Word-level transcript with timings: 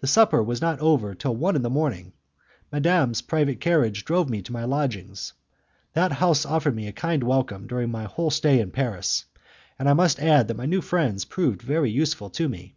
The 0.00 0.08
supper 0.08 0.42
was 0.42 0.60
not 0.60 0.80
over 0.80 1.14
till 1.14 1.36
one 1.36 1.50
o'clock 1.54 1.54
in 1.54 1.62
the 1.62 1.70
morning. 1.70 2.12
Madame's 2.72 3.22
private 3.22 3.60
carriage 3.60 4.04
drove 4.04 4.28
me 4.28 4.42
to 4.42 4.52
my 4.52 4.64
lodgings. 4.64 5.34
That 5.92 6.10
house 6.10 6.44
offered 6.44 6.74
me 6.74 6.88
a 6.88 6.92
kind 6.92 7.22
welcome 7.22 7.68
during 7.68 7.92
the 7.92 8.08
whole 8.08 8.26
of 8.26 8.32
my 8.32 8.34
stay 8.34 8.58
in 8.58 8.72
Paris, 8.72 9.24
and 9.78 9.88
I 9.88 9.92
must 9.92 10.18
add 10.18 10.48
that 10.48 10.56
my 10.56 10.66
new 10.66 10.80
friends 10.80 11.24
proved 11.24 11.62
very 11.62 11.92
useful 11.92 12.28
to 12.30 12.48
me. 12.48 12.74